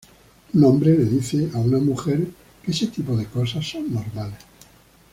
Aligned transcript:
Un 0.55 0.63
hombre 0.63 0.85
le 0.87 1.05
dice 1.05 1.49
a 1.53 1.59
una 1.59 1.77
mujer 1.77 2.21
que 2.63 2.71
ese 2.71 2.87
tipo 2.87 3.15
de 3.15 3.27
cosas 3.27 3.63
son 3.69 3.93
normales. 3.93 4.39